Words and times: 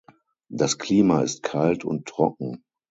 Das 0.49 0.79
Klima 0.79 1.21
ist 1.21 1.43
kalt 1.43 1.83
und 1.85 2.07
trocken. 2.07 2.63